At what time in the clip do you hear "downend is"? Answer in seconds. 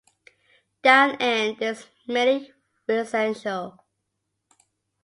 0.83-1.85